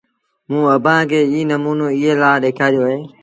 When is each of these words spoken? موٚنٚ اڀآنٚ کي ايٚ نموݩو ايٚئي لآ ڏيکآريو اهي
موٚنٚ 0.49 0.71
اڀآنٚ 0.75 1.07
کي 1.09 1.19
ايٚ 1.33 1.47
نموݩو 1.49 1.87
ايٚئي 1.93 2.13
لآ 2.21 2.31
ڏيکآريو 2.43 2.81
اهي 2.87 2.99